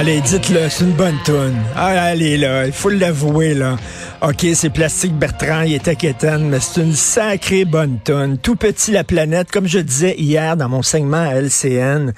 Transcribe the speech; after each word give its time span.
Allez, 0.00 0.22
dites-le, 0.22 0.70
c'est 0.70 0.84
une 0.84 0.92
bonne 0.92 1.18
toune. 1.26 1.56
Ah, 1.76 1.88
allez, 1.88 2.38
là, 2.38 2.64
il 2.64 2.72
faut 2.72 2.88
l'avouer, 2.88 3.52
là. 3.52 3.76
OK, 4.22 4.46
c'est 4.54 4.70
Plastique 4.70 5.12
Bertrand, 5.12 5.60
il 5.60 5.74
était 5.74 5.94
quétaine, 5.94 6.48
mais 6.48 6.58
c'est 6.58 6.80
une 6.80 6.94
sacrée 6.94 7.66
bonne 7.66 7.98
toune. 8.02 8.38
Tout 8.38 8.56
petit, 8.56 8.92
la 8.92 9.04
planète, 9.04 9.50
comme 9.50 9.66
je 9.66 9.78
disais 9.78 10.14
hier 10.16 10.56
dans 10.56 10.70
mon 10.70 10.80
segment 10.80 11.20
à 11.20 11.34
LCN, 11.34 12.14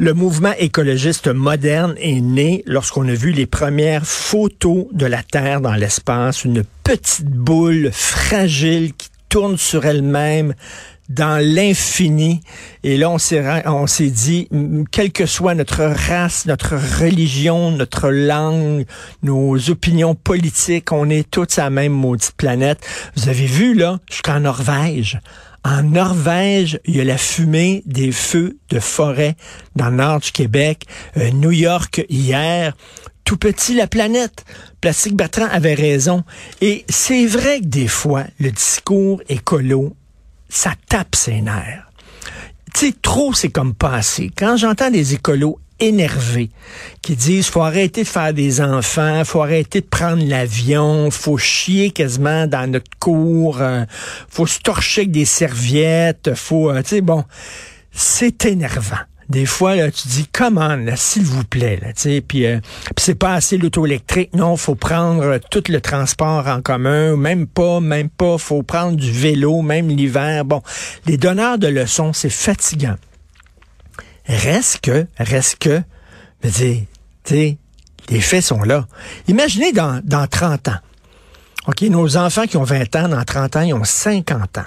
le 0.00 0.14
mouvement 0.14 0.54
écologiste 0.58 1.28
moderne 1.28 1.94
est 1.98 2.22
né 2.22 2.62
lorsqu'on 2.66 3.06
a 3.06 3.12
vu 3.12 3.32
les 3.32 3.44
premières 3.44 4.06
photos 4.06 4.86
de 4.92 5.04
la 5.04 5.22
Terre 5.22 5.60
dans 5.60 5.74
l'espace, 5.74 6.44
une 6.46 6.64
petite 6.82 7.26
boule 7.26 7.90
fragile 7.92 8.94
qui 8.94 9.10
tourne 9.28 9.58
sur 9.58 9.84
elle-même 9.84 10.54
dans 11.10 11.38
l'infini. 11.44 12.40
Et 12.82 12.96
là, 12.96 13.10
on 13.10 13.18
s'est, 13.18 14.10
dit, 14.10 14.48
quelle 14.90 15.12
que 15.12 15.26
soit 15.26 15.54
notre 15.54 15.84
race, 15.84 16.46
notre 16.46 16.76
religion, 16.76 17.70
notre 17.70 18.08
langue, 18.08 18.86
nos 19.22 19.68
opinions 19.68 20.14
politiques, 20.14 20.92
on 20.92 21.10
est 21.10 21.30
tous 21.30 21.58
à 21.58 21.64
la 21.64 21.70
même 21.70 21.92
maudite 21.92 22.32
planète. 22.38 22.78
Vous 23.16 23.28
avez 23.28 23.46
vu, 23.46 23.74
là, 23.74 23.98
jusqu'en 24.08 24.40
Norvège. 24.40 25.20
En 25.64 25.82
Norvège, 25.82 26.80
il 26.86 26.96
y 26.96 27.00
a 27.00 27.04
la 27.04 27.18
fumée 27.18 27.82
des 27.84 28.12
feux 28.12 28.58
de 28.70 28.80
forêt 28.80 29.36
dans 29.76 29.90
le 29.90 29.96
nord 29.96 30.20
du 30.20 30.32
Québec. 30.32 30.86
Euh, 31.18 31.30
New 31.32 31.50
York, 31.50 32.04
hier, 32.08 32.74
tout 33.24 33.36
petit 33.36 33.74
la 33.74 33.86
planète. 33.86 34.44
Plastique 34.80 35.14
Bertrand 35.14 35.48
avait 35.50 35.74
raison. 35.74 36.24
Et 36.62 36.84
c'est 36.88 37.26
vrai 37.26 37.60
que 37.60 37.66
des 37.66 37.88
fois, 37.88 38.24
le 38.38 38.50
discours 38.50 39.22
écolo, 39.28 39.94
ça 40.48 40.72
tape 40.88 41.14
ses 41.14 41.42
nerfs. 41.42 41.86
Tu 42.74 42.86
sais, 42.86 42.94
trop, 43.02 43.34
c'est 43.34 43.50
comme 43.50 43.74
pas 43.74 43.92
assez. 43.94 44.30
Quand 44.36 44.56
j'entends 44.56 44.90
des 44.90 45.14
écolos 45.14 45.58
énervés 45.80 46.50
qui 47.02 47.16
disent 47.16 47.48
faut 47.48 47.62
arrêter 47.62 48.02
de 48.02 48.08
faire 48.08 48.32
des 48.32 48.60
enfants, 48.60 49.22
faut 49.24 49.42
arrêter 49.42 49.80
de 49.80 49.86
prendre 49.86 50.24
l'avion, 50.24 51.10
faut 51.10 51.38
chier 51.38 51.90
quasiment 51.90 52.46
dans 52.46 52.70
notre 52.70 52.90
cours, 52.98 53.60
euh, 53.60 53.84
faut 54.28 54.46
se 54.46 54.60
torcher 54.60 55.02
avec 55.02 55.12
des 55.12 55.24
serviettes, 55.24 56.34
faut, 56.34 56.70
euh, 56.70 56.82
tu 56.82 56.88
sais, 56.88 57.00
bon, 57.00 57.24
c'est 57.92 58.44
énervant. 58.44 58.96
Des 59.30 59.46
fois, 59.46 59.76
là, 59.76 59.92
tu 59.92 60.08
dis, 60.08 60.26
comment, 60.32 60.76
s'il 60.96 61.22
vous 61.22 61.44
plaît, 61.44 61.78
là, 61.80 61.92
tu 61.92 62.02
sais, 62.02 62.20
puis, 62.20 62.46
euh, 62.46 62.58
c'est 62.96 63.14
pas 63.14 63.34
assez 63.34 63.58
l'auto 63.58 63.86
électrique. 63.86 64.30
Non, 64.34 64.56
faut 64.56 64.74
prendre 64.74 65.22
euh, 65.22 65.38
tout 65.52 65.62
le 65.68 65.80
transport 65.80 66.48
en 66.48 66.60
commun, 66.60 67.16
même 67.16 67.46
pas, 67.46 67.78
même 67.78 68.08
pas, 68.08 68.38
faut 68.38 68.64
prendre 68.64 68.96
du 68.96 69.12
vélo, 69.12 69.62
même 69.62 69.88
l'hiver. 69.88 70.44
Bon, 70.44 70.62
les 71.06 71.16
donneurs 71.16 71.58
de 71.58 71.68
leçons, 71.68 72.12
c'est 72.12 72.28
fatigant. 72.28 72.96
Reste 74.30 74.80
que, 74.80 75.06
reste 75.18 75.58
que, 75.58 75.82
veux 76.42 76.50
dire, 76.50 76.82
tu 77.24 77.58
les 78.08 78.20
faits 78.20 78.44
sont 78.44 78.62
là. 78.62 78.86
Imaginez 79.28 79.72
dans, 79.72 80.00
dans 80.04 80.26
30 80.26 80.68
ans. 80.68 80.78
OK, 81.66 81.82
nos 81.82 82.16
enfants 82.16 82.46
qui 82.46 82.56
ont 82.56 82.64
20 82.64 82.96
ans, 82.96 83.08
dans 83.08 83.24
30 83.24 83.56
ans, 83.56 83.60
ils 83.60 83.74
ont 83.74 83.84
50 83.84 84.58
ans. 84.58 84.64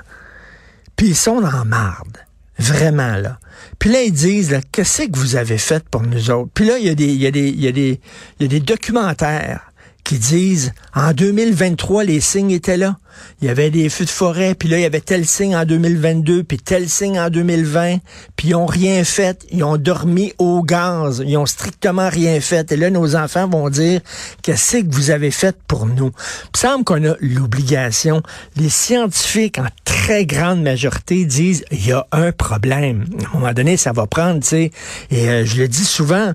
Puis 0.95 1.07
ils 1.07 1.15
sont 1.15 1.43
en 1.43 1.65
marde. 1.65 2.17
Vraiment, 2.59 3.15
là. 3.15 3.39
Puis 3.79 3.89
là, 3.89 4.03
ils 4.03 4.11
disent, 4.11 4.51
là, 4.51 4.59
qu'est-ce 4.71 5.03
que 5.03 5.17
vous 5.17 5.35
avez 5.35 5.57
fait 5.57 5.83
pour 5.89 6.03
nous 6.03 6.29
autres? 6.29 6.51
Puis 6.53 6.65
là, 6.65 6.77
il 6.77 6.85
y 6.85 6.89
a 6.89 6.95
des, 6.95 7.07
il 7.07 7.21
y 7.21 7.27
a 7.27 7.31
des, 7.31 7.49
il 7.49 7.61
y 7.61 7.67
a 7.67 7.71
des, 7.71 7.99
il 8.39 8.43
y 8.43 8.45
a 8.45 8.47
des 8.47 8.59
documentaires 8.59 9.71
qui 10.03 10.19
disent, 10.19 10.73
en 10.93 11.13
2023, 11.13 12.03
les 12.03 12.19
signes 12.19 12.51
étaient 12.51 12.77
là. 12.77 12.97
Il 13.41 13.47
y 13.47 13.49
avait 13.49 13.69
des 13.69 13.89
feux 13.89 14.05
de 14.05 14.09
forêt, 14.09 14.55
puis 14.55 14.67
là, 14.69 14.77
il 14.77 14.81
y 14.81 14.85
avait 14.85 15.01
tel 15.01 15.25
signe 15.25 15.55
en 15.55 15.65
2022, 15.65 16.43
puis 16.43 16.57
tel 16.57 16.89
signe 16.89 17.19
en 17.19 17.29
2020, 17.29 17.97
puis 18.35 18.49
ils 18.49 18.55
ont 18.55 18.65
rien 18.65 19.03
fait. 19.03 19.45
Ils 19.51 19.63
ont 19.63 19.77
dormi 19.77 20.33
au 20.39 20.61
gaz. 20.63 21.23
Ils 21.25 21.37
ont 21.37 21.45
strictement 21.45 22.09
rien 22.09 22.39
fait. 22.41 22.71
Et 22.71 22.75
là, 22.75 22.89
nos 22.89 23.15
enfants 23.15 23.47
vont 23.47 23.69
dire, 23.69 24.01
qu'est-ce 24.41 24.77
que 24.77 24.93
vous 24.93 25.09
avez 25.11 25.31
fait 25.31 25.55
pour 25.67 25.85
nous? 25.85 26.11
Il 26.53 26.59
semble 26.59 26.83
qu'on 26.83 27.03
a 27.05 27.15
l'obligation. 27.19 28.23
Les 28.55 28.69
scientifiques, 28.69 29.59
en 29.59 29.67
très 29.85 30.25
grande 30.25 30.61
majorité, 30.61 31.25
disent, 31.25 31.63
il 31.71 31.85
y 31.85 31.91
a 31.91 32.07
un 32.11 32.31
problème. 32.31 33.05
À 33.23 33.35
un 33.35 33.39
moment 33.39 33.53
donné, 33.53 33.77
ça 33.77 33.91
va 33.91 34.07
prendre, 34.07 34.41
tu 34.41 34.47
sais. 34.47 34.71
Et 35.11 35.29
euh, 35.29 35.45
je 35.45 35.61
le 35.61 35.67
dis 35.67 35.85
souvent, 35.85 36.33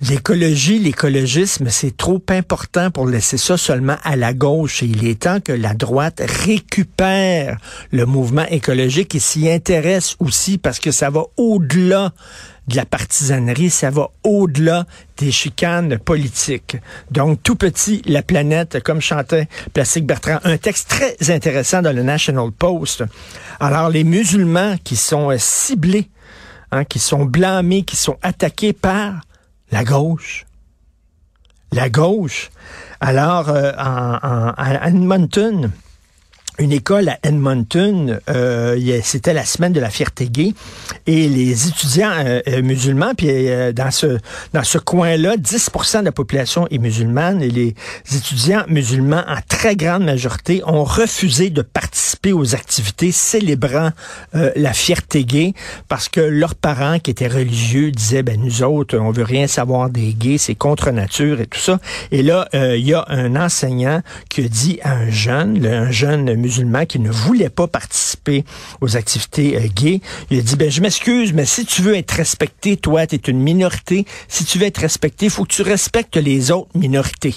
L'écologie, 0.00 0.80
l'écologisme, 0.80 1.68
c'est 1.70 1.96
trop 1.96 2.20
important 2.28 2.90
pour 2.90 3.06
laisser 3.06 3.38
ça 3.38 3.56
seulement 3.56 3.96
à 4.02 4.16
la 4.16 4.34
gauche. 4.34 4.82
Et 4.82 4.86
il 4.86 5.06
est 5.06 5.22
temps 5.22 5.40
que 5.40 5.52
la 5.52 5.72
droite 5.72 6.20
récupère 6.44 7.58
le 7.92 8.04
mouvement 8.04 8.44
écologique 8.46 9.14
et 9.14 9.20
s'y 9.20 9.48
intéresse 9.48 10.16
aussi 10.18 10.58
parce 10.58 10.80
que 10.80 10.90
ça 10.90 11.10
va 11.10 11.22
au-delà 11.36 12.12
de 12.66 12.76
la 12.76 12.84
partisanerie, 12.84 13.70
ça 13.70 13.90
va 13.90 14.10
au-delà 14.24 14.86
des 15.18 15.30
chicanes 15.30 15.98
politiques. 15.98 16.76
Donc, 17.10 17.42
tout 17.42 17.56
petit, 17.56 18.02
la 18.06 18.22
planète, 18.22 18.82
comme 18.82 19.00
chantait 19.00 19.48
Plastique 19.72 20.06
Bertrand, 20.06 20.38
un 20.44 20.56
texte 20.56 20.88
très 20.88 21.30
intéressant 21.30 21.82
dans 21.82 21.94
le 21.94 22.02
National 22.02 22.50
Post. 22.50 23.04
Alors, 23.60 23.90
les 23.90 24.04
musulmans 24.04 24.76
qui 24.82 24.96
sont 24.96 25.30
euh, 25.30 25.36
ciblés, 25.38 26.08
hein, 26.72 26.84
qui 26.84 26.98
sont 26.98 27.24
blâmés, 27.24 27.84
qui 27.84 27.96
sont 27.96 28.16
attaqués 28.22 28.72
par 28.72 29.20
la 29.70 29.84
gauche. 29.84 30.46
La 31.72 31.88
gauche. 31.90 32.50
Alors, 33.00 33.48
euh, 33.48 33.72
en, 33.76 34.14
en- 34.22 34.52
à 34.56 34.88
Edmonton, 34.88 35.70
une 36.58 36.72
école 36.72 37.08
à 37.08 37.18
Edmonton, 37.22 38.20
euh, 38.30 39.00
c'était 39.02 39.32
la 39.32 39.44
semaine 39.44 39.72
de 39.72 39.80
la 39.80 39.90
fierté 39.90 40.28
gay, 40.28 40.54
et 41.06 41.28
les 41.28 41.68
étudiants 41.68 42.12
euh, 42.16 42.40
euh, 42.48 42.62
musulmans, 42.62 43.12
puis 43.16 43.28
euh, 43.30 43.72
dans 43.72 43.90
ce 43.90 44.18
dans 44.52 44.62
ce 44.62 44.78
coin-là, 44.78 45.36
10% 45.36 46.00
de 46.00 46.04
la 46.04 46.12
population 46.12 46.66
est 46.70 46.78
musulmane, 46.78 47.42
et 47.42 47.50
les 47.50 47.74
étudiants 48.14 48.64
musulmans, 48.68 49.24
en 49.26 49.38
très 49.48 49.76
grande 49.76 50.04
majorité, 50.04 50.62
ont 50.66 50.84
refusé 50.84 51.50
de 51.50 51.62
participer 51.62 52.32
aux 52.32 52.54
activités 52.54 53.12
célébrant 53.12 53.90
euh, 54.34 54.50
la 54.56 54.72
fierté 54.72 55.24
gay, 55.24 55.54
parce 55.88 56.08
que 56.08 56.20
leurs 56.20 56.54
parents, 56.54 56.98
qui 56.98 57.10
étaient 57.10 57.28
religieux, 57.28 57.90
disaient, 57.90 58.22
ben 58.22 58.40
nous 58.40 58.62
autres, 58.62 58.96
on 58.98 59.10
veut 59.10 59.24
rien 59.24 59.46
savoir 59.46 59.90
des 59.90 60.14
gays, 60.14 60.38
c'est 60.38 60.54
contre 60.54 60.90
nature 60.90 61.40
et 61.40 61.46
tout 61.46 61.58
ça. 61.58 61.78
Et 62.12 62.22
là, 62.22 62.48
euh, 62.54 62.76
il 62.76 62.86
y 62.86 62.94
a 62.94 63.04
un 63.08 63.36
enseignant 63.36 64.02
qui 64.28 64.42
a 64.42 64.48
dit 64.48 64.78
à 64.82 64.92
un 64.92 65.10
jeune, 65.10 65.64
un 65.66 65.90
jeune 65.90 66.43
musulman 66.44 66.84
qui 66.84 66.98
ne 66.98 67.10
voulait 67.10 67.48
pas 67.48 67.66
participer 67.66 68.44
aux 68.80 68.96
activités 68.96 69.56
euh, 69.56 69.68
gays, 69.74 70.00
il 70.30 70.38
a 70.38 70.42
dit, 70.42 70.56
ben 70.56 70.70
je 70.70 70.80
m'excuse, 70.80 71.32
mais 71.32 71.46
si 71.46 71.64
tu 71.64 71.82
veux 71.82 71.96
être 71.96 72.12
respecté, 72.12 72.76
toi, 72.76 73.06
tu 73.06 73.16
es 73.16 73.18
une 73.18 73.40
minorité, 73.40 74.04
si 74.28 74.44
tu 74.44 74.58
veux 74.58 74.66
être 74.66 74.78
respecté, 74.78 75.26
il 75.26 75.30
faut 75.30 75.44
que 75.44 75.54
tu 75.54 75.62
respectes 75.62 76.16
les 76.16 76.50
autres 76.50 76.68
minorités. 76.74 77.34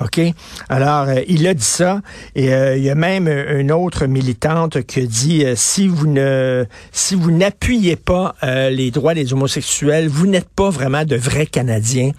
OK? 0.00 0.20
Alors, 0.68 1.08
euh, 1.08 1.20
il 1.28 1.46
a 1.46 1.54
dit 1.54 1.64
ça, 1.64 2.00
et 2.34 2.54
euh, 2.54 2.76
il 2.76 2.84
y 2.84 2.90
a 2.90 2.94
même 2.94 3.28
une 3.28 3.72
autre 3.72 4.06
militante 4.06 4.82
qui 4.82 5.00
a 5.00 5.06
dit, 5.06 5.44
si 5.56 5.88
vous 5.88 6.06
ne 6.06 6.64
si 6.92 7.14
vous 7.14 7.30
n'appuyez 7.30 7.96
pas 7.96 8.34
les 8.42 8.90
droits 8.90 9.14
des 9.14 9.32
homosexuels, 9.32 10.08
vous 10.08 10.26
n'êtes 10.26 10.48
pas 10.48 10.70
vraiment 10.70 11.04
de 11.04 11.16
vrais 11.16 11.46
Canadiens. 11.46 12.12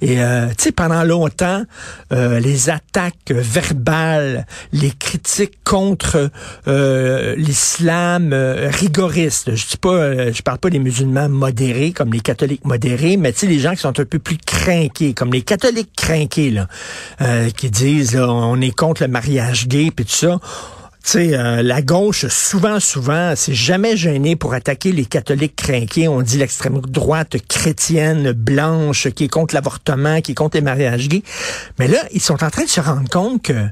Et, 0.00 0.16
tu 0.16 0.22
sais, 0.58 0.72
pendant 0.72 1.04
longtemps, 1.04 1.64
les 2.10 2.70
attaques 2.70 3.30
verbales, 3.30 4.46
les 4.72 4.90
critiques 4.90 5.58
contre 5.64 5.81
euh, 6.68 7.34
l'islam 7.36 8.32
euh, 8.32 8.70
rigoriste, 8.72 9.54
je 9.54 9.66
dis 9.66 9.76
pas, 9.76 9.90
euh, 9.90 10.32
je 10.32 10.42
parle 10.42 10.58
pas 10.58 10.70
des 10.70 10.78
musulmans 10.78 11.28
modérés 11.28 11.92
comme 11.92 12.12
les 12.12 12.20
catholiques 12.20 12.64
modérés, 12.64 13.16
mais 13.16 13.32
tu 13.32 13.40
sais, 13.40 13.46
les 13.46 13.58
gens 13.58 13.72
qui 13.72 13.78
sont 13.78 13.98
un 14.00 14.04
peu 14.04 14.18
plus 14.18 14.38
crainqués, 14.38 15.14
comme 15.14 15.32
les 15.32 15.42
catholiques 15.42 15.92
crainqués, 15.96 16.50
là, 16.50 16.68
euh, 17.20 17.50
qui 17.50 17.70
disent, 17.70 18.14
là, 18.14 18.28
on 18.28 18.60
est 18.60 18.74
contre 18.74 19.02
le 19.02 19.08
mariage 19.08 19.68
gay, 19.68 19.90
puis 19.94 20.04
tout 20.04 20.12
ça 20.12 20.38
Tu 21.04 21.10
sais, 21.10 21.36
euh, 21.36 21.62
la 21.62 21.82
gauche, 21.82 22.26
souvent, 22.28 22.78
souvent, 22.80 23.34
c'est 23.36 23.54
jamais 23.54 23.96
gêné 23.96 24.36
pour 24.36 24.54
attaquer 24.54 24.92
les 24.92 25.04
catholiques 25.04 25.56
crainqués. 25.56 26.08
On 26.08 26.22
dit 26.22 26.38
l'extrême 26.38 26.80
droite 26.80 27.36
chrétienne, 27.48 28.32
blanche, 28.32 29.08
qui 29.10 29.24
est 29.24 29.28
contre 29.28 29.54
l'avortement, 29.54 30.20
qui 30.20 30.32
est 30.32 30.36
contre 30.36 30.56
les 30.56 30.62
mariages 30.62 31.08
gays. 31.08 31.24
Mais 31.78 31.88
là, 31.88 31.98
ils 32.12 32.22
sont 32.22 32.42
en 32.44 32.50
train 32.50 32.64
de 32.64 32.68
se 32.68 32.80
rendre 32.80 33.08
compte 33.08 33.42
que 33.42 33.68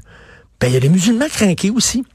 ben, 0.61 0.67
il 0.67 0.73
y 0.73 0.77
a 0.77 0.79
des 0.79 0.89
musulmans 0.89 1.27
crainqués 1.27 1.71
aussi. 1.71 2.05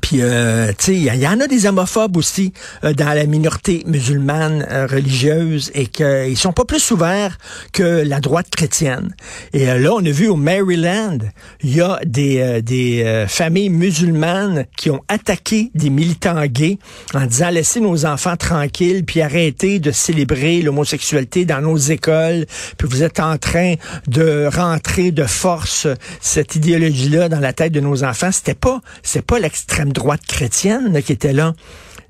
Puis, 0.00 0.18
euh, 0.20 0.68
tu 0.76 0.84
sais, 0.84 0.94
il 0.94 1.04
y, 1.04 1.28
en 1.28 1.40
a 1.40 1.46
des 1.46 1.66
homophobes 1.66 2.16
aussi 2.16 2.52
euh, 2.82 2.92
dans 2.94 3.14
la 3.14 3.26
minorité 3.26 3.84
musulmane 3.86 4.66
euh, 4.70 4.86
religieuse 4.86 5.70
et 5.74 5.86
qu'ils 5.86 6.36
sont 6.36 6.52
pas 6.52 6.64
plus 6.64 6.90
ouverts 6.90 7.38
que 7.72 8.02
la 8.04 8.20
droite 8.20 8.48
chrétienne. 8.50 9.14
Et 9.52 9.66
là, 9.66 9.92
on 9.94 10.04
a 10.04 10.10
vu 10.10 10.28
au 10.28 10.36
Maryland, 10.36 11.18
il 11.62 11.76
y 11.76 11.80
a 11.80 12.00
des, 12.04 12.60
des 12.62 13.24
familles 13.28 13.70
musulmanes 13.70 14.66
qui 14.76 14.90
ont 14.90 15.02
attaqué 15.08 15.70
des 15.74 15.90
militants 15.90 16.44
gays 16.46 16.78
en 17.14 17.26
disant 17.26 17.50
laissez 17.50 17.80
nos 17.80 18.04
enfants 18.04 18.36
tranquilles 18.36 19.04
puis 19.04 19.20
arrêtez 19.20 19.78
de 19.78 19.90
célébrer 19.90 20.62
l'homosexualité 20.62 21.44
dans 21.44 21.60
nos 21.60 21.76
écoles. 21.76 22.46
Puis 22.78 22.88
vous 22.88 23.02
êtes 23.02 23.20
en 23.20 23.38
train 23.38 23.74
de 24.06 24.48
rentrer 24.52 25.10
de 25.10 25.24
force 25.24 25.86
cette 26.20 26.56
idéologie-là 26.56 27.28
dans 27.28 27.40
la 27.40 27.52
tête 27.52 27.72
de 27.72 27.80
nos 27.80 28.04
enfants. 28.04 28.32
C'était 28.32 28.54
pas, 28.54 28.80
c'est 29.02 29.24
pas 29.24 29.38
l'extrême 29.38 29.83
droite 29.92 30.22
chrétienne 30.26 31.02
qui 31.02 31.12
était 31.12 31.32
là. 31.32 31.54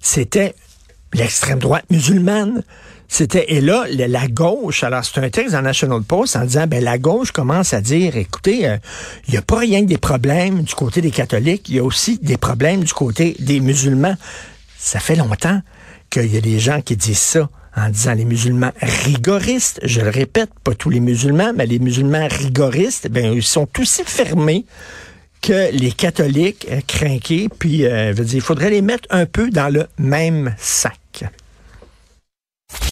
C'était 0.00 0.54
l'extrême 1.12 1.58
droite 1.58 1.84
musulmane. 1.90 2.62
C'était 3.08 3.52
et 3.52 3.60
là 3.60 3.84
la, 3.90 4.26
gauche. 4.26 4.82
Alors 4.82 5.04
c'est 5.04 5.20
un 5.20 5.30
texte 5.30 5.52
dans 5.52 5.62
National 5.62 6.02
Post 6.02 6.36
en 6.36 6.44
disant 6.44 6.66
ben 6.66 6.82
la 6.82 6.98
gauche 6.98 7.30
commence 7.30 7.74
à 7.74 7.80
dire 7.80 8.16
écoutez 8.16 8.60
il 8.60 8.66
euh, 8.66 8.76
n'y 9.28 9.36
a 9.36 9.42
pas 9.42 9.58
rien 9.58 9.82
que 9.82 9.88
des 9.88 9.98
problèmes 9.98 10.62
du 10.62 10.74
côté 10.74 11.00
des 11.00 11.10
catholiques, 11.10 11.68
il 11.68 11.76
y 11.76 11.78
a 11.78 11.84
aussi 11.84 12.18
des 12.18 12.36
problèmes 12.36 12.82
du 12.82 12.92
côté 12.92 13.36
des 13.38 13.60
musulmans. 13.60 14.16
Ça 14.78 15.00
fait 15.00 15.16
longtemps 15.16 15.60
qu'il 16.10 16.32
y 16.32 16.36
a 16.36 16.40
des 16.40 16.58
gens 16.58 16.80
qui 16.80 16.96
disent 16.96 17.18
ça 17.18 17.48
en 17.76 17.88
disant 17.88 18.14
les 18.14 18.24
musulmans 18.24 18.72
rigoristes, 18.80 19.80
je 19.82 20.00
le 20.00 20.10
répète, 20.10 20.50
pas 20.62 20.74
tous 20.74 20.90
les 20.90 21.00
musulmans, 21.00 21.52
mais 21.54 21.66
les 21.66 21.78
musulmans 21.78 22.28
rigoristes, 22.30 23.08
ben 23.08 23.32
ils 23.32 23.42
sont 23.42 23.68
aussi 23.78 24.02
fermés 24.04 24.64
que 25.44 25.70
les 25.72 25.92
catholiques 25.92 26.66
euh, 26.70 26.80
puis 27.58 27.84
euh, 27.84 28.14
il 28.32 28.40
faudrait 28.40 28.70
les 28.70 28.80
mettre 28.80 29.06
un 29.10 29.26
peu 29.26 29.50
dans 29.50 29.68
le 29.68 29.86
même 29.98 30.54
sac. 30.56 31.03